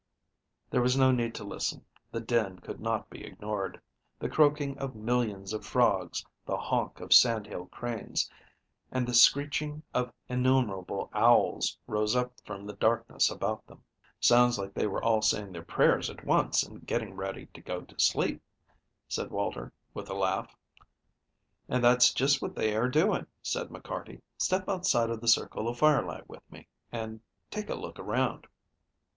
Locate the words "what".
22.41-22.55